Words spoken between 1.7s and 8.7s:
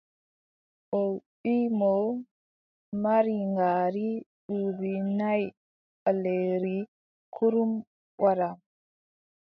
mo mari ngaari duuɓi nayi ɓaleeri kurum wadda.